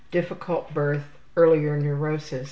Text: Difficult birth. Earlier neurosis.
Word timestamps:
Difficult 0.09 0.73
birth. 0.73 1.03
Earlier 1.37 1.77
neurosis. 1.79 2.39